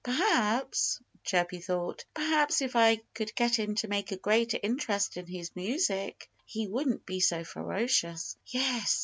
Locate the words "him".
3.59-3.75